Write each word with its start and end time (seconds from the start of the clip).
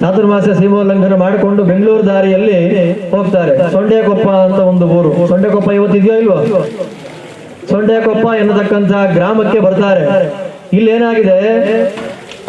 ಚಾತುರ್ಮಾಸ್ಯ 0.00 0.52
ಸೀಮೋಲ್ಲಂಘನ 0.58 1.14
ಮಾಡಿಕೊಂಡು 1.24 1.62
ಬೆಂಗಳೂರು 1.70 2.04
ದಾರಿಯಲ್ಲಿ 2.06 2.58
ಹೋಗ್ತಾರೆ. 3.14 3.54
ಸೊಂಡೆಕೊಪ್ಪ 3.74 4.28
ಅಂತ 4.46 4.60
ಒಂದು 4.72 4.86
ಊರು. 4.96 5.10
ಸೊಂಡೆಕೊಪ್ಪ 5.32 5.70
ಇವತ್ತಿದೆಯೋ 5.78 6.16
ಇಲ್ವೋ? 6.22 6.38
ಸೊಂಡೆಕೊಪ್ಪ 7.72 8.26
ಎನ್ನತಕ್ಕಂತ 8.42 8.92
ಗ್ರಾಮಕ್ಕೆ 9.16 9.60
ಬರ್ತಾರೆ. 9.66 10.04
ಇಲ್ಲಿ 10.76 10.90
ಏನಾಗಿದೆ 10.96 11.38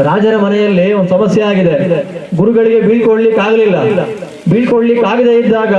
ರಾಜರ 0.08 0.36
ಮನೆಯಲ್ಲಿ 0.46 0.88
ಒಂದು 1.00 1.10
ಸಮಸ್ಯೆ 1.16 1.42
ಆಗಿದೆ. 1.52 1.76
ಗುರುಗಳಿಗೆ 2.40 2.80
ಬೀಳ್ಕೊಡ್ಲಿಕ್ಕೆ 2.88 3.42
ಆಗಲಿಲ್ಲ 3.48 3.76
ಬೀಳ್ಕೊಡ್ಲಿಕ್ಕೆ 4.52 5.06
ಆಗದೆ 5.12 5.34
ಇದ್ದಾಗ 5.44 5.74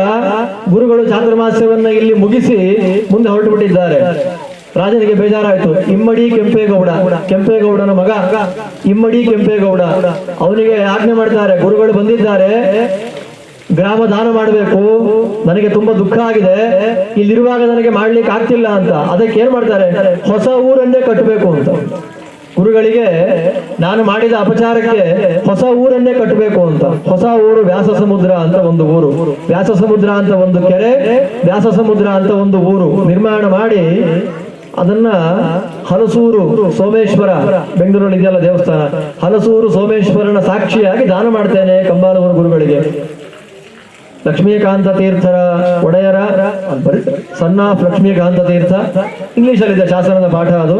ಗುರುಗಳು 0.72 1.02
ಚಾತುರ್ಮಾಸ್ಯವನ್ನ 1.12 1.88
ಇಲ್ಲಿ 2.00 2.14
ಮುಗಿಸಿ 2.24 2.58
ಮುಂದೆ 3.12 3.28
ಹೊರಟು 3.32 3.50
ಬಿಟ್ಟಿದ್ದಾರೆ 3.52 3.98
ರಾಜನಿಗೆ 4.76 5.14
ಬೇಜಾರಾಯ್ತು. 5.14 5.92
ಇಮ್ಮಡಿ 5.92 6.30
ಕೆಂಪೇಗೌಡ, 6.30 6.90
ಕೆಂಪೇಗೌಡನ 7.28 7.90
ಮಗ. 7.90 8.10
ಇಮ್ಮಡಿ 8.86 9.24
ಕೆಂಪೇಗೌಡ. 9.24 9.82
ಅವನಿಗೆ 10.40 10.82
ಆಜ್ಞೆ 10.82 11.12
ಮಾಡ್ತಾರೆ, 11.12 11.60
ಗುರುಗಳು 11.60 11.92
ಬಂದಿದ್ದಾರೆ. 11.92 12.50
ಗ್ರಾಮ 13.74 14.04
ದಾನ 14.04 14.26
ಮಾಡಬೇಕು. 14.32 14.80
ನನಗೆ 15.46 15.68
ತುಂಬಾ 15.68 15.92
ದುಃಖ 15.92 16.18
ಆಗಿದೆ. 16.18 16.56
ಇಲ್ಲಿರುವಾಗ 17.16 17.60
ನನಗೆ 17.60 17.88
ಮಾಡ್ಲಿಕ್ಕೆ 17.88 18.32
ಆಗ್ತಿಲ್ಲ 18.32 18.68
ಅಂತ. 18.68 18.90
ಅದಕ್ಕೆ 18.90 19.40
ಏನ್ 19.40 19.50
ಮಾಡ್ತಾರೆ? 19.50 20.14
ಹೊಸ 20.32 20.46
ಊರನ್ನೇ 20.48 21.00
ಕಟ್ಟಬೇಕು 21.00 21.48
ಅಂತ. 21.50 21.68
ಗುರುಗಳಿಗೆ, 22.56 23.04
ನಾನು 23.80 24.04
ಮಾಡಿದ 24.04 24.32
ಅಪಚಾರಕ್ಕೆ 24.40 24.98
ಹೊಸ 25.48 25.62
ಊರನ್ನೇ 25.62 26.14
ಕಟ್ಟಬೇಕು 26.14 26.60
ಅಂತ. 26.66 26.84
ಹೊಸ 26.84 27.24
ಊರು 27.24 27.60
ವ್ಯಾಸ 27.60 27.90
ಸಮುದ್ರ 27.98 28.30
ಅಂತ 28.30 28.54
ಒಂದು 28.54 28.84
ಊರು. 28.86 29.36
ವ್ಯಾಸ 29.48 29.70
ಸಮುದ್ರ 29.70 30.08
ಅಂತ 30.08 30.30
ಒಂದು 30.30 30.62
ಕೆರೆ 30.68 30.92
ವ್ಯಾಸ 31.44 31.66
ಸಮುದ್ರ 31.66 32.06
ಅಂತ 32.06 32.30
ಒಂದು 32.30 32.58
ಊರು. 32.58 33.08
ನಿರ್ಮಾಣ 33.08 33.46
ಮಾಡಿ 33.46 33.82
ಅದನ್ನ 34.78 35.08
ಹಲಸೂರು 35.86 36.72
ಸೋಮೇಶ್ವರ 36.76 37.30
ಬೆಂಗಳೂರಲ್ಲಿ 37.78 38.18
ಇದೆಯಲ್ಲ 38.18 38.42
ದೇವಸ್ಥಾನ. 38.42 38.82
ಹಲಸೂರು 39.26 39.70
ಸೋಮೇಶ್ವರನ 39.70 40.40
ಸಾಕ್ಷಿಯಾಗಿ 40.40 41.08
ದಾನ 41.08 41.26
ಮಾಡ್ತೇನೆ 41.28 41.84
ಕಂಬಾಲೂರು 41.84 42.34
ಗುರುಗಳಿಗೆ. 42.34 43.10
ಲಕ್ಷ್ಮೀಕಾಂತ 44.26 44.88
ತೀರ್ಥರ 44.88 45.36
ಒಡೆಯರ 45.84 46.16
ಸಣ್ಣ 47.38 47.60
ಲಕ್ಷ್ಮೀಕಾಂತ 47.84 48.40
ತೀರ್ಥ. 48.40 48.72
ಇಂಗ್ಲಿಷ್ 49.36 49.62
ಅಲ್ಲಿ 49.62 49.76
ಇದೆ 49.78 49.86
ಶಾಸನದ 49.88 50.26
ಪಾಠ 50.26 50.48
ಅದು. 50.48 50.76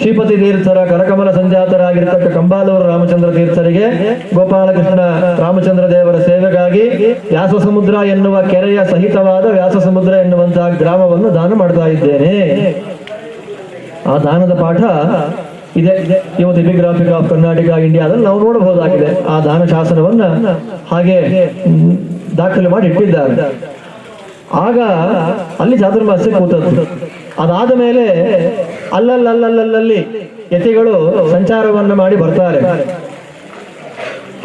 ಶ್ರೀಪತಿ 0.00 0.36
ತೀರ್ಥರ 0.36 0.84
ಕರಕಮಲ 0.84 1.30
ಸಂಜಾತರಾಗಿರ್ತಕ್ಕ 1.30 2.26
ಕಂಬಾಲೂರು 2.26 2.84
ರಾಮಚಂದ್ರ 2.88 3.30
ತೀರ್ಥರಿಗೆ 3.30 3.86
ಗೋಪಾಲಕೃಷ್ಣ 4.34 5.00
ರಾಮಚಂದ್ರ 5.38 5.90
ದೇವರ 5.90 6.18
ಸೇವೆಗಾಗಿ 6.18 6.88
ವ್ಯಾಸ 7.30 7.54
ಸಮುದ್ರ 7.62 7.94
ಎನ್ನುವ 7.94 8.42
ಕೆರೆಯ 8.42 8.80
ಸಹಿತವಾದ 8.90 9.46
ವ್ಯಾಸ 9.46 9.76
ಸಮುದ್ರ 9.76 10.12
ಎನ್ನುವಂತಹ 10.12 10.68
ಗ್ರಾಮವನ್ನು 10.68 11.34
ದಾನ 11.34 11.52
ಮಾಡ್ತಾ 11.54 11.86
ಇದ್ದೇನೆ. 11.86 12.34
ಆ 14.08 14.14
ದಾನದ 14.24 14.54
ಪಾಠ 14.62 14.80
ಇದೆ 15.80 15.94
ಇವತ್ತು 16.40 16.60
ಎಪಿಗ್ರಾಫಿಕ್ 16.62 17.10
ಆಫ್ 17.16 17.26
ಕರ್ನಾಟಕ 17.30 17.68
ಇಂಡಿಯಾದಲ್ಲಿ 17.88 18.24
ನಾವು 18.24 18.38
ನೋಡಬಹುದಾಗಿದೆ. 18.44 19.08
ಆ 19.32 19.34
ದಾನ 19.40 19.64
ಶಾಸನವನ್ನ 19.64 20.22
ಹಾಗೆ 20.92 21.16
ದಾಖಲೆ 22.38 22.68
ಮಾಡಿ 22.74 22.86
ಇಟ್ಟಿದ್ದಾರೆ. 22.86 23.34
ಆಗ 24.64 24.78
ಅಲ್ಲಿ 25.62 25.76
ಚಾತುರ್ಮಾಸ್ಯ 25.78 26.30
ಕೂತದ್ದು. 26.30 26.82
ಅದಾದ 27.42 27.72
ಮೇಲೆ 27.78 28.04
ಅಲ್ಲಲ್ಲಲ್ಲಲ್ಲಲ್ಲಿ 28.94 30.00
ಯತಿಗಳು 30.52 30.94
ಸಂಚಾರವನ್ನ 31.30 31.92
ಮಾಡಿ 31.92 32.16
ಬರ್ತಾರೆ. 32.16 32.60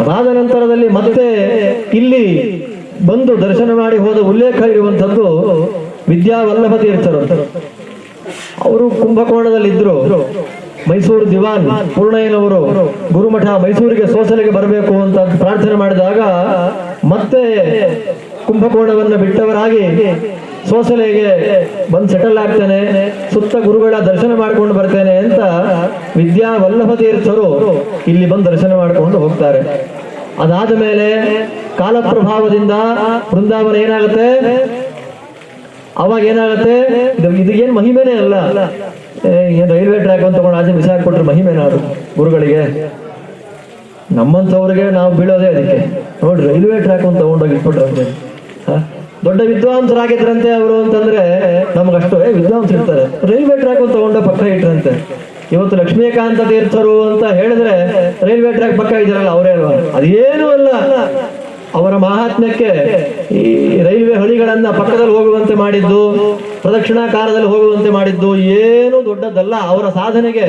ಅದಾದ 0.02 0.28
ನಂತರದಲ್ಲಿ 0.38 0.88
ಮತ್ತೆ 1.00 1.26
ಇಲ್ಲಿ 1.94 2.24
ಬಂದು 3.06 3.34
ದರ್ಶನ 3.42 3.72
ಮಾಡಿ 3.74 3.98
ಹೋದ 3.98 4.20
ಉಲ್ಲೇಖ 4.32 4.60
ಇರುವಂತದ್ದು 4.74 5.26
ವಿದ್ಯಾವಲ್ಲಭ 6.10 6.76
ತೀರ್ಥರು 6.76 7.22
ಅವರು 8.68 8.86
ಕುಂಭಕೋಣದಲ್ಲಿದ್ದರು 9.02 9.96
ಮೈಸೂರು 10.90 11.26
ದಿವಾನ್ 11.32 11.66
ಪೂರ್ಣಯ್ಯನವರು 11.96 12.62
ಗುರುಮಠ 13.16 13.48
ಮೈಸೂರಿಗೆ 13.64 14.06
ಸೋಸಲೆಗೆ 14.14 14.52
ಬರಬೇಕು 14.58 14.94
ಅಂತ 15.02 15.20
ಪ್ರಾರ್ಥನೆ 15.44 15.76
ಮಾಡಿದಾಗ 15.84 16.20
ಮತ್ತೆ 17.14 17.44
ಕುಂಭಕೋಣವನ್ನು 18.48 19.18
ಬಿಟ್ಟವರಾಗಿ 19.24 19.84
ಸೋಸಲೆಗೆ 20.70 21.30
ಬಂದು 21.94 22.10
ಸೆಟಲ್ 22.12 22.38
ಆಗ್ತೇನೆ, 22.42 22.80
ಸುತ್ತ 23.34 23.56
ಗುರುಗಳ 23.66 23.96
ದರ್ಶನ 24.10 24.32
ಮಾಡ್ಕೊಂಡು 24.42 24.74
ಬರ್ತೇನೆ 24.78 25.14
ಅಂತ 25.24 25.40
ವಿದ್ಯಾ 26.20 26.50
ವಲ್ಲಭ 26.64 26.92
ತೀರ್ಥರು 27.02 27.48
ಇಲ್ಲಿ 28.12 28.28
ಬಂದು 28.32 28.46
ದರ್ಶನ 28.52 28.72
ಮಾಡಿಕೊಂಡು 28.82 29.18
ಹೋಗ್ತಾರೆ. 29.24 29.62
ಅದಾದ 30.44 30.72
ಮೇಲೆ 30.84 31.08
ಕಾಲ 31.78 31.96
ಪ್ರಭಾವದಿಂದ 32.10 32.76
ಬೃಂದಾವನ 33.34 33.76
ಏನಾಗುತ್ತೆ? 33.76 34.30
ಅವಾಗ 35.98 36.24
ಏನಾಗುತ್ತೆ? 36.24 36.76
ಇದು 37.20 37.30
ಇದು 37.42 37.52
ಏನ್ 37.52 37.74
ಮಹಿಮೆನೇ 37.76 38.12
ಅಲ್ಲ. 38.12 38.36
ಏನು 39.60 39.74
ರೈಲ್ವೆ 39.74 40.00
ಟ್ರ್ಯಾಕ್ 40.00 40.24
ಅಂತ 40.24 40.38
ತಗೊಂಡು 40.38 40.58
ಆಚೆ 40.58 41.04
ಕೊಟ್ಟರೆ 41.04 41.24
ಮಹಿಮೆನ 41.24 41.60
ಅದು, 41.60 41.80
ಗುರುಗಳಿಗೆ. 42.18 42.64
ನಮ್ಮಂಥವ್ರಿಗೆ 44.12 44.92
ನಾವು 44.92 45.12
ಬೀಳೋದೇ 45.14 45.48
ಅದಕ್ಕೆ. 45.48 45.78
ನೋಡ್ರಿ 46.24 46.48
ರೈಲ್ವೆ 46.48 46.80
ಟ್ರ್ಯಾಕ್ 46.80 47.06
ಅಂತ 47.06 47.18
ತಗೊಂಡೋಗಿ 47.18 47.56
ಇಟ್ಬಿಟ್ರೆ 47.56 47.82
ಅವ್ರಿಗೆ. 47.82 48.06
ಹ? 48.68 48.76
ದೊಡ್ಡ 49.26 49.42
ವಿದ್ವಾಂಸರಾಗಿದ್ರಂತೆ 49.42 50.54
ಅವರು 50.54 50.84
ಅಂತಂದ್ರೆ 50.84 51.22
ನಮ್ಗೆ 51.76 51.98
ಏ 52.30 52.34
ವಿದ್ವಾಂಸರು 52.34 52.78
ಇರ್ತಾರೆ 52.78 53.04
ರೈಲ್ವೆ 53.32 53.58
ಟ್ರ್ಯಾಕ್ 53.58 53.82
ಅಂತ 53.82 53.92
ತಗೊಂಡ 53.94 54.18
ಪಕ್ಕ 54.18 54.42
ಇಟ್ರಂತೆ. 54.44 54.92
ಇವತ್ತು 55.52 55.76
ಲಕ್ಷ್ಮೀಕಾಂತ 55.76 56.42
ತೀರ್ಥರು 56.48 57.04
ಅಂತ 57.04 57.34
ಹೇಳಿದ್ರೆ 57.34 57.74
ರೈಲ್ವೆ 58.28 58.52
ಟ್ರ್ಯಾಕ್ 58.52 58.78
ಪಕ್ಕ 58.78 58.94
ಇದ್ದಾರಲ್ಲ, 58.94 59.30
ಅವರೇ 59.30 59.50
ಅಲ್ವಾ? 59.50 59.72
ಅದೇನು 59.94 60.50
ಅಲ್ಲ. 60.50 60.70
ಅವರ 61.78 61.94
ಮಹಾತ್ಮ್ಯಕ್ಕೆ 61.98 62.70
ಈ 63.38 63.44
ರೈಲ್ವೆ 63.88 64.16
ಹಳಿಗಳನ್ನ 64.22 64.68
ಪಕ್ಕದಲ್ಲಿ 64.80 65.14
ಹೋಗುವಂತೆ 65.18 65.56
ಮಾಡಿದ್ದು, 65.56 66.02
ಪ್ರದಕ್ಷಿಣಾಕಾರದಲ್ಲಿ 66.64 67.50
ಹೋಗುವಂತೆ 67.54 67.90
ಮಾಡಿದ್ದು, 67.90 68.30
ಏನು 68.36 68.98
ದೊಡ್ಡದಲ್ಲ. 69.06 69.56
ಅವರ 69.74 69.86
ಸಾಧನೆಗೆ, 69.90 70.46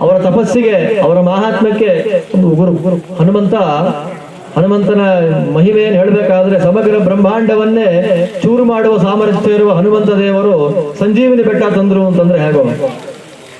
ಅವರ 0.00 0.14
ತಪಸ್ಸಿಗೆ, 0.28 0.76
ಅವರ 1.06 1.18
ಮಹಾತ್ಮ್ಯಕ್ಕೆ 1.30 1.90
ಒಂದು 2.34 2.48
ಗುರು 2.60 2.72
ಗುರು, 2.84 2.98
ಹನುಮಂತ, 3.20 3.54
ಹನುಮಂತನ 4.56 5.02
ಮಹಿಮೆಯನ್ನು 5.56 5.98
ಹೇಳಬೇಕಾದ್ರೆ 6.00 6.56
ಸಮಗ್ರ 6.60 6.94
ಬ್ರಹ್ಮಾಂಡವನ್ನೇ 7.08 7.88
ಚೂರು 8.42 8.64
ಮಾಡುವ 8.64 8.94
ಸಾಮರ್ಥ್ಯ 8.98 9.56
ಇರುವ 9.58 9.72
ಹನುಮಂತ 9.72 10.10
ದೇವರು 10.22 10.54
ಸಂಜೀವಿನಿ 11.00 11.42
ಬೆಟ್ಟ 11.42 11.62
ತಂದ್ರು 11.76 12.02
ಅಂತಂದ್ರೆ 12.06 12.38
ಹೇಗೋ. 12.38 12.62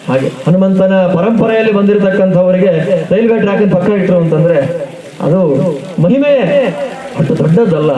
ಹಾಗೆ 0.09 0.29
ಹನುಮಂತನ 0.47 0.95
ಪರಂಪರೆಯಲ್ಲಿ 1.17 1.73
ಬಂದಿರತಕ್ಕಂಥವರಿಗೆ 1.73 2.73
ರೈಲ್ವೆ 3.13 3.37
ಟ್ರ್ಯಾಕಿನ 3.39 3.71
ಪಕ್ಕ 3.77 3.89
ಇಟ್ರು 4.01 4.19
ಅಂತಂದ್ರೆ 4.19 4.59
ಅದು 5.27 5.41
ಮಹಿಮೆ 6.05 6.33
ಅಷ್ಟು 7.19 7.33
ದೊಡ್ಡದಲ್ಲ. 7.39 7.93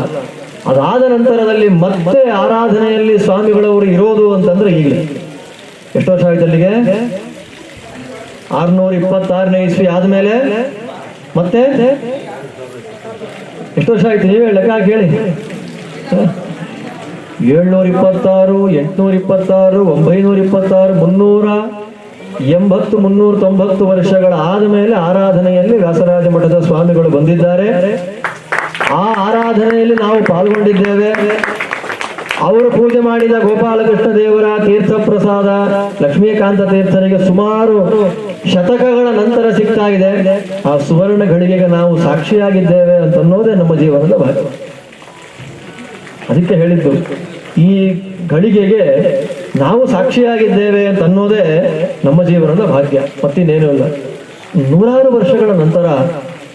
ಅದಾದ 0.71 1.03
ನಂತರದಲ್ಲಿ 1.13 1.69
ಮತ್ತೆ 1.83 2.21
ಆರಾಧನೆಯಲ್ಲಿ 2.43 3.15
ಸ್ವಾಮಿಗಳವರು 3.25 3.87
ಇರೋದು 3.97 4.25
ಅಂತಂದ್ರೆ 4.37 4.71
ಈಗಲೇ. 4.81 5.01
ಎಷ್ಟು 5.97 6.09
ವರ್ಷ 6.13 6.25
ಆಯ್ತು 6.31 6.45
ಅಲ್ಲಿಗೆ? 6.47 6.73
ಆರ್ನೂರ 8.61 8.93
ಇಪ್ಪತ್ತಾರನೇ 9.01 9.61
ಇಸ್ವಿ 9.69 9.87
ಆದ್ಮೇಲೆ 9.97 10.35
ಮತ್ತೆ? 11.39 11.63
ಎಷ್ಟು 13.79 13.91
ವರ್ಷ 13.93 14.05
ಆಯ್ತು 14.13 14.27
ನೀವೇ 14.31 14.49
ಲೆಕ್ಕ 14.59 14.71
ಹೇಳಿ 14.91 15.09
ಏಳ್ನೂರ 17.53 17.85
ಇಪ್ಪತ್ತಾರು, 17.95 18.59
ಎಂಟ್ನೂರ 18.81 19.13
ಇಪ್ಪತ್ತಾರು, 19.21 19.81
ಒಂಬೈನೂರ 19.93 20.39
ಇಪ್ಪತ್ತಾರು, 20.47 20.95
ಮುನ್ನೂರ 21.03 21.47
ಎಂಬತ್ತು 22.57 22.99
ಮುನ್ನೂರ 22.99 23.39
ತೊಂಬತ್ತು 23.39 23.83
ವರ್ಷಗಳ 23.87 24.33
ಆದಮೇಲೆ 24.51 24.95
ಆರಾಧನೆಯಲ್ಲಿ 25.09 25.77
ವ್ಯಾಸರಾಜ 25.79 26.27
ಮಠದ 26.35 26.59
ಸ್ವಾಮಿಗಳು 26.67 27.11
ಬಂದಿದ್ದಾರೆ. 27.11 27.69
ಆ 28.93 29.05
ಆರಾಧನೆಯಲ್ಲಿ 29.27 29.95
ನಾವು 29.95 30.19
ಪಾಲ್ಗೊಂಡಿದ್ದೇವೆ. 30.25 31.11
ಅವರು 32.41 32.69
ಪೂಜೆ 32.71 33.01
ಮಾಡಿದ 33.01 33.35
ಗೋಪಾಲಕೃಷ್ಣ 33.43 34.11
ದೇವರ 34.17 34.45
ತೀರ್ಥ 34.67 34.93
ಪ್ರಸಾದ 35.09 35.49
ಲಕ್ಷ್ಮೀಕಾಂತ 36.03 36.63
ತೀರ್ಥರಿಗೆ 36.71 37.19
ಸುಮಾರು 37.27 37.77
ಶತಕಗಳ 38.53 39.09
ನಂತರ 39.19 39.47
ಸಿಗ್ತಾ 39.57 39.87
ಇದೆ. 39.97 40.13
ಆ 40.69 40.73
ಸುವರ್ಣ 40.89 41.25
ಘಳಿಗೆಗೆ 41.25 41.67
ನಾವು 41.67 41.93
ಸಾಕ್ಷಿಯಾಗಿದ್ದೇವೆ 41.99 42.97
ಅಂತ 42.97 43.17
ಅನ್ನೋದೇ 43.25 43.55
ನಮ್ಮ 43.55 43.75
ಜೀವನದ 43.75 44.17
ಭಾಗ 44.23 44.39
ಅದಕ್ಕೆ 46.31 46.55
ಹೇಳಿದ್ದು, 46.55 46.93
ಈ 47.59 47.71
ಘಳಿಗೆಗೆ 48.29 48.83
ನಾವು 49.61 49.87
ಸಾಕ್ಷಿಯಾಗಿದ್ದೇವೆ 49.87 50.87
ಅಂತ 50.87 51.03
ಅನ್ನೋದೇ 51.03 51.45
ನಮ್ಮ 52.05 52.23
ಜೀವನದ 52.23 52.61
ಭಾಗ್ಯ. 52.65 53.01
ಮತ್ತಿನ್ನೇನೂ 53.25 53.73
ಇಲ್ಲ. 53.73 53.85
ನೂರಾರು 54.71 55.13
ವರ್ಷಗಳ 55.13 55.51
ನಂತರ 55.51 55.87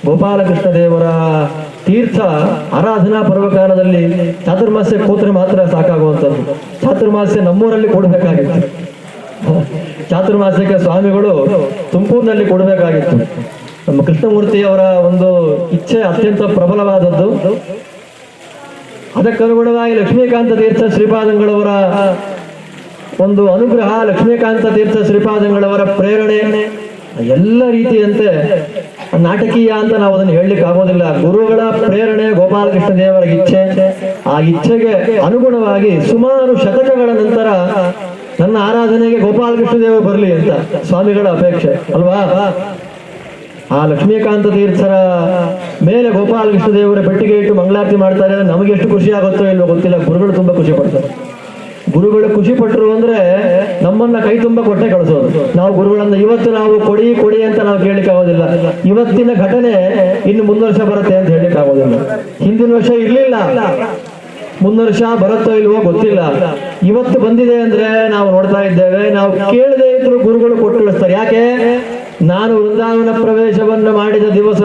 ಗೋಪಾಲಕೃಷ್ಣ 0.06 0.70
ದೇವರ 0.70 1.04
ತೀರ್ಥ 1.86 2.20
ಆರಾಧನಾ 2.74 3.24
ಪರ್ವಕಾಲದಲ್ಲಿ 3.24 4.34
ಚಾತುರ್ಮಾಸ್ಯ 4.46 4.98
ಕೂತ್ರೆ 4.98 5.32
ಮಾತ್ರ 5.32 5.66
ಸಾಕಾಗುವಂಥದ್ದು. 5.66 6.54
ಚಾತುರ್ಮಾಸ್ಯ 6.82 7.42
ನಮ್ಮೂರಲ್ಲಿ 7.42 7.90
ಕೊಡಬೇಕಾಗಿತ್ತು. 7.90 8.86
ಚಾತುರ್ಮಾಸ್ಯಕ್ಕೆ 10.10 10.78
ಸ್ವಾಮಿಗಳು 10.78 11.48
ತುಮಕೂರಿನಲ್ಲಿ 11.92 12.46
ಕೊಡಬೇಕಾಗಿತ್ತು. 12.46 13.18
ನಮ್ಮ 13.88 14.02
ಕೃಷ್ಣಮೂರ್ತಿಯವರ 14.02 14.80
ಒಂದು 14.80 15.30
ಇಚ್ಛೆ 15.72 16.02
ಅತ್ಯಂತ 16.02 16.42
ಪ್ರಬಲವಾದದ್ದು. 16.42 17.32
ಅದಕ್ಕನುಗುಣವಾಗಿ 19.16 19.96
ಲಕ್ಷ್ಮೀಕಾಂತ 19.96 20.54
ತೀರ್ಥ 20.54 20.94
ಶ್ರೀಪಾದಂಗಳವರ 20.94 21.68
ಒಂದು 23.24 23.42
ಅನುಗ್ರಹ 23.54 23.90
ಲಕ್ಷ್ಮೀಕಾಂತ 24.08 24.66
ತೀರ್ಥ 24.76 24.98
ಶ್ರೀಪಾದಂಗಳವರ 25.08 25.84
ಪ್ರೇರಣೆ, 25.98 26.62
ಎಲ್ಲ 27.36 27.64
ರೀತಿಯಂತೆ 27.72 28.30
ನಾಟಕೀಯ 29.20 29.70
ಅಂತ 29.82 29.94
ನಾವು 29.94 30.14
ಅದನ್ನು 30.16 30.34
ಹೇಳಲಿಕ್ಕೆ 30.34 30.66
ಆಗೋದಿಲ್ಲ. 30.66 31.04
ಗುರುಗಳ 31.22 31.60
ಪ್ರೇರಣೆ, 31.86 32.26
ಗೋಪಾಲಕೃಷ್ಣ 32.40 32.94
ದೇವರ 32.98 33.24
ಇಚ್ಛೆ. 33.36 33.62
ಆ 34.32 34.40
ಇಚ್ಛೆಗೆ 34.52 35.20
ಅನುಗುಣವಾಗಿ 35.20 35.92
ಸುಮಾರು 36.10 36.56
ಶತಕಗಳ 36.64 37.10
ನಂತರ 37.22 37.48
ನನ್ನ 38.40 38.56
ಆರಾಧನೆಗೆ 38.62 39.20
ಗೋಪಾಲಕೃಷ್ಣ 39.20 39.78
ದೇವರು 39.82 40.02
ಬರಲಿ 40.02 40.32
ಅಂತ 40.34 40.52
ಸ್ವಾಮಿಗಳ 40.88 41.28
ಅಪೇಕ್ಷೆ, 41.28 41.74
ಅಲ್ವಾ? 41.96 42.20
ಆ 43.72 43.86
ಲಕ್ಷ್ಮೀಕಾಂತ 43.86 44.48
ತೀರ್ಥರ 44.48 44.96
ಮೇಲೆ 45.86 46.10
ಗೋಪಾಲಕೃಷ್ಣ 46.10 46.72
ದೇವರ 46.78 47.02
ಪೆಟ್ಟಿಗೆ 47.08 47.38
ಇಟ್ಟು 47.38 47.54
ಮಂಗಳಾರತಿ 47.54 47.96
ಮಾಡ್ತಾರೆ 47.96 48.36
ನಮಗೆ 48.44 48.72
ಎಷ್ಟು 48.72 48.90
ಖುಷಿ 48.90 49.12
ಆಗುತ್ತೋ 49.12 49.46
ಇಲ್ವೋ 49.46 49.68
ಗೊತ್ತಿಲ್ಲ. 49.68 49.98
ಗುರುಗಳು 50.04 50.34
ತುಂಬಾ 50.34 50.54
ಖುಷಿ 50.54 50.74
ಪಡ್ತಾರೆ. 50.74 51.35
ಗುರುಗಳು 51.96 52.36
ಖುಷಿ 52.36 52.54
ಪಟ್ಟರು 52.54 52.92
ಅಂದ್ರೆ 52.96 53.20
ನಮ್ಮನ್ನ 53.84 54.20
ಕೈ 54.20 54.40
ತುಂಬ 54.40 54.62
ಕೊಟ್ಟೆ 54.62 54.90
ಕಳಿಸೋದು. 54.90 55.58
ನಾವು 55.58 55.74
ಗುರುಗಳನ್ನ 55.74 56.16
ಇವತ್ತು 56.16 56.52
ನಾವು 56.52 56.80
ಕೊಡಿ 56.80 57.16
ಕೊಡಿ 57.16 57.44
ಅಂತ 57.44 57.60
ನಾವು 57.60 57.80
ಕೇಳಲಿಕ್ಕೆ 57.80 58.12
ಆಗೋದಿಲ್ಲ. 58.12 58.44
ಇವತ್ತಿನ 58.86 59.30
ಘಟನೆ 59.36 59.74
ಇನ್ನು 60.30 60.44
ಮುಂದಿನ 60.44 60.68
ವರ್ಷ 60.68 60.82
ಬರುತ್ತೆ 60.82 61.16
ಅಂತ 61.16 61.30
ಹೇಳಲಿಕ್ಕೆ 61.30 61.60
ಆಗೋದಿಲ್ಲ. 61.60 61.96
ಹಿಂದಿನ 62.44 62.76
ವರ್ಷ 62.76 62.90
ಇರ್ಲಿಲ್ಲ. 62.90 63.36
ಮುಂದಿನ 64.62 64.86
ವರ್ಷ 64.86 65.02
ಬರುತ್ತೋ 65.22 65.52
ಇಲ್ವೋ 65.52 65.82
ಗೊತ್ತಿಲ್ಲ. 65.82 66.20
ಇವತ್ತು 66.84 67.20
ಬಂದಿದೆ 67.20 67.56
ಅಂದ್ರೆ 67.56 68.10
ನಾವು 68.10 68.32
ನೋಡ್ತಾ 68.32 68.62
ಇದ್ದೇವೆ. 68.62 69.10
ನಾವು 69.10 69.32
ಕೇಳದೇ 69.52 69.98
ಇದ್ರು 69.98 70.20
ಗುರುಗಳು 70.20 70.58
ಕೊಟ್ಟು 70.58 70.80
ಕಳಿಸ್ತಾರೆ. 70.80 71.14
ಯಾಕೆ? 71.14 71.44
ನಾನು 72.22 72.64
ವೃಂದಾವನ 72.64 73.22
ಪ್ರವೇಶವನ್ನು 73.22 73.98
ಮಾಡಿದ 73.98 74.24
ದಿವಸ 74.24 74.62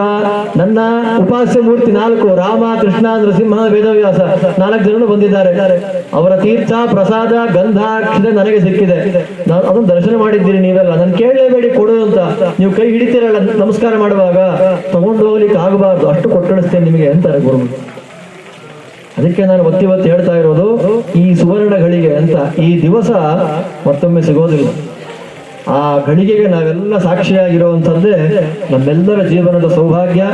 ನನ್ನ 0.56 0.78
ಉಪಾಸ್ಯ 1.18 1.60
ಮೂರ್ತಿ 1.60 1.92
ನಾಲ್ಕು 1.92 2.36
ರಾಮ, 2.36 2.64
ಕೃಷ್ಣ, 2.80 3.06
ನರಸಿಂಹ, 3.22 3.66
ವೇದವ್ಯಾಸ 3.68 4.20
ನಾಲ್ಕು 4.58 4.84
ಜನರು 4.84 5.06
ಬಂದಿದ್ದಾರೆ. 5.06 6.00
ಅವರ 6.14 6.36
ತೀರ್ಥ, 6.36 6.72
ಪ್ರಸಾದ, 6.90 7.32
ಗಂಧ 7.54 7.78
ಅಕ್ಷತೆ 7.78 8.30
ನನಗೆ 8.30 8.60
ಸಿಕ್ಕಿದೆ. 8.60 9.26
ನಾನು 9.48 9.62
ಅದನ್ನು 9.62 9.88
ದರ್ಶನ 9.88 10.16
ಮಾಡಿದ್ದೀರಿ 10.16 10.58
ನೀವೆಲ್ಲ. 10.58 10.94
ನಾನು 10.94 11.14
ಕೇಳಲೇಬೇಡಿ 11.14 11.70
ಕೊಡು 11.70 12.04
ಅಂತ. 12.04 12.18
ನೀವು 12.60 12.72
ಕೈ 12.72 12.90
ಹಿಡಿತೀರಲ್ಲ, 12.90 13.58
ನಮಸ್ಕಾರ 13.58 13.96
ಮಾಡುವಾಗ. 13.96 14.36
ತಗೊಂಡು 14.92 15.28
ಹೋಗ್ಲಿಕ್ಕೆ 15.28 15.58
ಆಗಬಾರ್ದು. 15.58 16.08
ಅಷ್ಟು 16.08 16.28
ಕೊಟ್ಟಣಿಸ್ತೇನೆ 16.28 16.84
ನಿಮಗೆ 16.84 17.08
ಅಂತಾರೆ 17.08 17.40
ಗುರು 17.40 17.90
ಅದಕ್ಕೆ 19.18 19.44
ನಾನು 19.44 19.62
ಒತ್ತಿ 19.64 19.86
ಒತ್ತಿ 19.86 20.10
ಹೇಳ್ತಾ 20.10 20.36
ಇರೋದು, 20.36 20.78
ಈ 21.16 21.34
ಸುವರ್ಣಗಳಿಗೆ 21.34 22.14
ಅಂತ. 22.14 22.58
ಈ 22.58 22.82
ದಿವಸ 22.82 23.10
ಮತ್ತೊಮ್ಮೆ 23.88 24.22
ಸಿಗೋದಿಲ್ಲ. 24.22 24.68
ಆ 25.68 25.98
ಗಳಿಗೆಗೆ 25.98 26.48
ನಾವೆಲ್ಲ 26.48 26.98
ಸಾಕ್ಷಿಯಾಗಿರುವಂತದ್ದೇ 26.98 28.40
ನಮ್ಮೆಲ್ಲರ 28.70 29.22
ಜೀವನದ 29.22 29.68
ಸೌಭಾಗ್ಯ. 29.74 30.24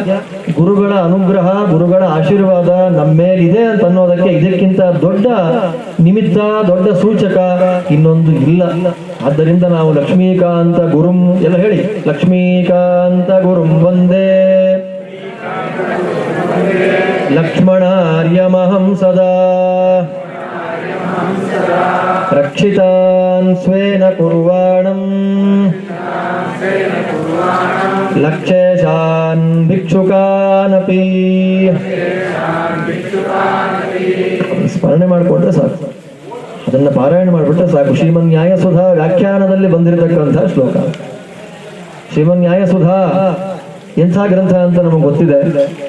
ಗುರುಗಳ 0.59 0.93
ಅನುಗ್ರಹ, 0.93 1.71
ಗುರುಗಳ 1.71 2.03
ಆಶೀರ್ವಾದ 2.03 2.69
ನಮ್ಮೇಲಿದೆ 2.69 3.59
ಅಂತ 3.59 3.85
ಅನ್ನೋದಕ್ಕೆ 3.85 4.31
ಇದಕ್ಕಿಂತ 4.31 4.81
ದೊಡ್ಡ 4.81 5.27
ನಿಮಿತ್ತ, 6.01 6.39
ದೊಡ್ಡ 6.67 6.89
ಸೂಚಕ 6.89 7.37
ಇನ್ನೊಂದು 7.91 8.33
ಇಲ್ಲ. 8.33 8.63
ಆದ್ದರಿಂದ 9.27 9.65
ನಾವು 9.65 9.93
ಲಕ್ಷ್ಮೀಕಾಂತ 9.93 10.81
ಗುರುಂ, 10.93 11.35
ಎಲ್ಲ 11.35 11.57
ಹೇಳಿ, 11.57 12.09
ಲಕ್ಷ್ಮೀಕಾಂತ 12.09 13.31
ಗುರುಂ 13.45 13.71
ಒಂದೇ 13.71 14.33
ಲಕ್ಷ್ಮಣಾರ್ಯಮಹಂ 17.35 18.97
ಸದಾ. 18.97 19.33
ರಕ್ಷಿತಾನ್ 22.33 23.57
ಸ್ವೇನ 23.57 24.05
ಕುರುವಾ. 24.11 24.76
लक्षेशान् 28.22 29.46
भिक्षुकानपि 29.68 31.02
ಸ್ಮರಣೆ 34.74 35.06
ಮಾಡಿಕೊಂಡ್ರೆ 35.06 35.52
ಸಾಕು 35.52 35.86
ಅದನ್ನ 36.68 36.90
ಪಾರಾಯಣ 36.90 37.30
ಮಾಡಿಬಿಟ್ರೆ 37.30 37.68
ಸಾಕು 37.68 37.94
ಶ್ರೀಮನ್ 37.96 38.28
ನ್ಯಾಯಸುಧಾ 38.28 38.86
ವ್ಯಾಖ್ಯಾನದಲ್ಲಿ 38.92 39.68
ಬಂದಿರತಕ್ಕಂತಹ 39.68 40.46
ಶ್ಲೋಕ 40.54 40.76
ಶ್ರೀಮನ್ 42.14 42.42
ನ್ಯಾಯಸುಧಾ 42.42 42.98
ಎಂಥ 43.98 44.18
ಗ್ರಂಥ 44.28 44.54
ಅಂತ 44.60 44.80
ನಮಗೆ 44.80 45.04
ಗೊತ್ತಿದೆ 45.04 45.40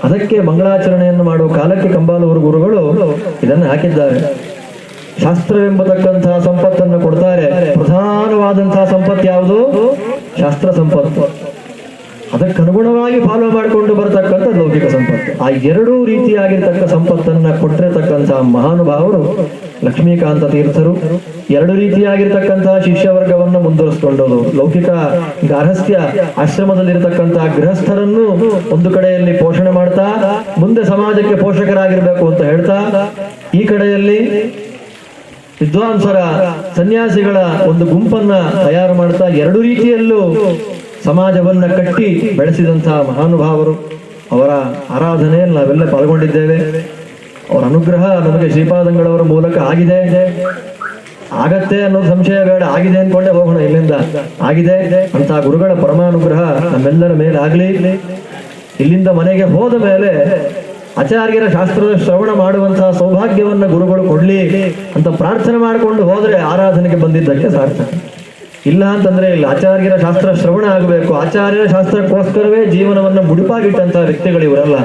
ಅದಕ್ಕೆ 0.05 0.39
ಮಂಗಳಾಚರಣೆಯನ್ನು 0.41 1.25
ಮಾಡುವ 1.25 1.49
ಕಾಲಕ್ಕೆ 1.55 1.89
ಕಂಬಾಲೂರು 1.89 2.41
ಗುರುಗಳು 2.41 2.83
ಇದನ್ನು 3.43 3.67
ಹಾಕಿದ್ದಾರೆ 3.69 4.19
ಶಾಸ್ತ್ರವೆಂಬತಕ್ಕಂತಹ 5.24 6.40
ಸಂಪತ್ತನ್ನು 6.40 7.00
ಕೊಡ್ತಾರೆ. 7.00 7.48
ಪ್ರಧಾನವಾದಂತಹ 7.74 8.84
ಸಂಪತ್ತು 8.96 9.28
ಯಾವುದು? 9.28 9.60
ಶಾಸ್ತ್ರ 10.42 10.72
ಸಂಪತ್ತು. 10.72 11.24
ಅದಕ್ಕನುಗುಣವಾಗಿ 12.36 13.20
ಫಾಲೋ 13.20 13.46
ಮಾಡಿಕೊಂಡು 13.52 13.96
ಬರತಕ್ಕಂಥ 13.96 14.48
ಲೌಕಿಕ 14.58 14.88
ಸಂಪತ್ತು. 14.96 15.32
ಆ 15.44 15.50
ಎರಡೂ 15.72 15.94
ರೀತಿಯಾಗಿರ್ತಕ್ಕ 16.06 16.84
ಸಂಪತ್ತನ್ನ 16.94 17.52
ಕೊಟ್ಟಿರತಕ್ಕಂತಹ 17.62 18.40
ಮಹಾನುಭಾವರು 18.56 19.22
ಲಕ್ಷ್ಮೀಕಾಂತ 19.86 20.44
ತೀರ್ಥರು. 20.54 20.94
ಎರಡು 21.50 21.74
ರೀತಿಯಾಗಿರ್ತಕ್ಕಂತಹ 21.76 22.76
ಶಿಷ್ಯ 22.88 23.08
ವರ್ಗವನ್ನು 23.10 23.60
ಮುಂದುವರಿಸಿಕೊಂಡವರು. 23.60 24.40
ಲೌಕಿಕ 24.58 24.90
ಗಾರ್ಹಸ್ಥ್ಯ 25.52 25.98
ಆಶ್ರಮದಲ್ಲಿರತಕ್ಕಂತಹ 26.44 27.46
ಗೃಹಸ್ಥರನ್ನು 27.58 28.26
ಒಂದು 28.76 28.92
ಕಡೆಯಲ್ಲಿ 28.96 29.34
ಪೋಷಣೆ 29.38 29.72
ಮಾಡ್ತಾ, 29.80 30.08
ಮುಂದೆ 30.60 30.84
ಸಮಾಜಕ್ಕೆ 30.84 31.36
ಪೋಷಕರಾಗಿರ್ಬೇಕು 31.36 32.26
ಅಂತ 32.28 32.42
ಹೇಳ್ತಾ, 32.42 32.78
ಈ 33.54 33.64
ಕಡೆಯಲ್ಲಿ 33.64 34.20
ವಿದ್ವಾಂಸರ 35.62 36.18
ಸನ್ಯಾಸಿಗಳ 36.76 37.38
ಒಂದು 37.70 37.86
ಗುಂಪನ್ನ 37.86 38.34
ತಯಾರು 38.64 38.94
ಮಾಡ್ತಾ 38.94 39.26
ಎರಡು 39.28 39.62
ರೀತಿಯಲ್ಲೂ 39.62 40.20
ಸಮಾಜವನ್ನ 41.06 41.66
ಕಟ್ಟಿ 41.68 42.32
ಬೆಳೆಸಿದಂತಹ 42.38 42.98
ಮಹಾನುಭಾವರು, 43.10 43.74
ಅವರ 44.32 44.50
ಆರಾಧನೆಯಲ್ಲಿ 44.90 45.56
ನಾವೆಲ್ಲ 45.56 45.86
ಪಾಲ್ಗೊಂಡಿದ್ದೇವೆ. 45.92 46.58
ಅವರ 47.52 47.64
ಅನುಗ್ರಹ 47.64 48.06
ನಮಗೆ 48.26 48.50
ಶ್ರೀಪಾದಂಗಳವರ 48.50 49.22
ಮೂಲಕ 49.22 49.58
ಆಗಿದೆ. 49.58 50.00
ಆಗತ್ತೆ 51.32 51.82
ಅನ್ನೋ 51.82 52.02
ಸಂಶಯ 52.04 52.40
ಬೇಡ, 52.44 52.64
ಆಗಿದೆ 52.64 52.98
ಅನ್ಕೊಂಡೆ 52.98 53.30
ಹೋಗೋಣ, 53.30 53.58
ಇಲ್ಲಿಂದ 53.58 53.92
ಆಗಿದೆ. 54.42 54.78
ಅಂತ 55.18 55.32
ಗುರುಗಳ 55.32 55.74
ಪರಮಾನುಗ್ರಹ 55.74 56.42
ನಮ್ಮೆಲ್ಲರ 56.74 57.14
ಮೇಲೆ 57.14 57.38
ಆಗ್ಲಿ 57.38 57.68
ಇಲ್ಲಿಂದ 58.80 59.08
ಮನೆಗೆ 59.08 59.44
ಹೋದ 59.44 59.74
ಮೇಲೆ 59.84 60.12
ಆಚಾರ್ಯರ 61.02 61.46
ಶಾಸ್ತ್ರದ 61.54 61.94
ಶ್ರವಣ 62.04 62.32
ಮಾಡುವಂತಹ 62.44 62.88
ಸೌಭಾಗ್ಯವನ್ನ 62.92 63.66
ಗುರುಗಳು 63.74 64.04
ಕೊಡ್ಲಿ 64.08 64.38
ಅಂತ 64.96 65.08
ಪ್ರಾರ್ಥನೆ 65.22 65.58
ಮಾಡಿಕೊಂಡು 65.58 66.04
ಹೋದ್ರೆ 66.04 66.38
ಆರಾಧನೆಗೆ 66.54 66.96
ಬಂದಿದ್ದಕ್ಕೆ 66.96 67.50
ಸಾರ್ಥ 67.50 67.82
ಇಲ್ಲ 68.66 68.84
ಅಂತಂದ್ರೆ 68.86 69.28
ಇಲ್ಲ, 69.34 69.46
ಆಚಾರ್ಯರ 69.46 69.96
ಶಾಸ್ತ್ರ 69.98 70.30
ಶ್ರವಣ 70.42 70.66
ಆಗಬೇಕು. 70.78 71.12
ಆಚಾರ್ಯರ 71.14 71.66
ಶಾಸ್ತ್ರಕ್ಕೋಸ್ಕರವೇ 71.76 72.62
ಜೀವನವನ್ನ 72.66 73.20
ಮುಡಿಪಾಗಿಟ್ಟಂತಹ 73.28 74.02
ವ್ಯಕ್ತಿಗಳು 74.10 74.44
ಇವರಲ್ಲ. 74.44 74.78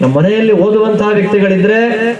ನಮ್ಮ 0.00 0.12
ಮನೆಯಲ್ಲಿ 0.18 0.54
ಓದುವಂತಹ 0.64 1.08
ವ್ಯಕ್ತಿಗಳಿದ್ರೆ 1.18 1.78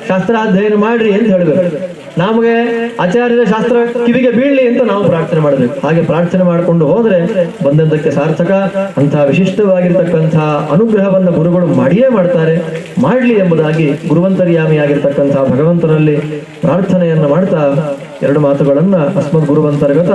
ಶಾಸ್ತ್ರಾಧ್ಯಯನ 0.09 0.77
ಮಾಡ್ರಿ 0.87 1.13
ಅಂತ 1.13 1.29
ಹೇಳ್ಬೇಕು. 1.35 2.02
ನಮಗೆ 2.19 2.55
ಆಚಾರ್ಯರ 3.01 3.45
ಶಾಸ್ತ್ರ 3.45 3.77
ಕಿವಿಗೆ 4.07 4.31
ಬೀಳ್ಲಿ 4.31 4.69
ಅಂತ 4.69 4.83
ನಾವು 4.83 5.05
ಪ್ರಾರ್ಥನೆ 5.05 5.41
ಮಾಡಬೇಕು. 5.41 5.87
ಹಾಗೆ 5.87 6.03
ಪ್ರಾರ್ಥನೆ 6.05 6.43
ಮಾಡಿಕೊಂಡು 6.43 6.87
ಹೋದ್ರೆ 6.87 7.45
ಬಂದದ್ದಕ್ಕೆ 7.65 8.11
ಸಾರ್ಥಕ. 8.11 8.51
ಅಂತಹ 8.97 9.25
ವಿಶಿಷ್ಟವಾಗಿರ್ತಕ್ಕಂತಹ 9.25 10.69
ಅನುಗ್ರಹವನ್ನ 10.73 11.31
ಗುರುಗಳು 11.31 11.67
ಮಾಡಿಯೇ 11.67 12.09
ಮಾಡ್ತಾರೆ. 12.09 12.85
ಮಾಡ್ಲಿ 13.01 13.35
ಎಂಬುದಾಗಿ 13.35 13.93
ಗುರುವಂತರ್ಯಾಮಿಯಾಗಿರ್ತಕ್ಕಂತಹ 14.09 15.45
ಭಗವಂತನಲ್ಲಿ 15.45 16.17
ಪ್ರಾರ್ಥನೆಯನ್ನ 16.61 17.27
ಮಾಡ್ತಾ 17.27 17.97
ಎರಡು 18.23 18.41
ಮಾತುಗಳನ್ನ 18.41 18.97
ಅಸ್ಮದ್ 18.97 19.47
ಗುರುವಂತರ್ಗತ, 19.47 20.11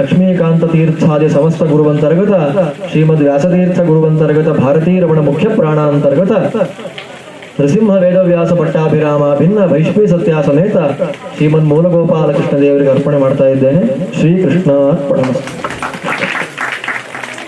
ಲಕ್ಷ್ಮೀಕಾಂತ 0.00 0.64
ತೀರ್ಥಾದಿ 0.64 1.28
ಸಮಸ್ತ 1.28 1.62
ಗುರುವಂತರ್ಗತ, 1.62 2.32
ಶ್ರೀಮದ್ 2.90 3.22
ವ್ಯಾಸತೀರ್ಥ 3.22 3.80
ಗುರುವಂತರ್ಗತ 3.80 4.48
ಭಾರತೀ 4.48 5.00
ರಮಣ 5.00 5.18
ಮುಖ್ಯ 5.18 5.48
ಪ್ರಾಣಾಂತರ್ಗತ 5.48 6.32
ನೃಸಿಂಹ 7.60 7.96
ವೇದವ್ಯಾಸ 7.96 8.52
ಪಟ್ಟಾಭಿರಾಮ 8.52 9.34
ಭಿನ್ನ 9.34 9.58
ವೈಷ್ಣವಿ 9.72 10.06
ಸತ್ಯ 10.06 10.34
ಸಮೇತ 10.46 10.76
ಶ್ರೀಮನ್ 11.36 11.66
ಮೂಲಗೋಪಾಲಕೃಷ್ಣ 11.66 12.58
ದೇವರಿಗೆ 12.58 12.90
ಅರ್ಪಣೆ 12.90 13.18
ಮಾಡ್ತಾ 13.18 13.46
ಇದ್ದೇನೆ. 13.48 13.82
ಶ್ರೀಕೃಷ್ಣ 14.20 14.70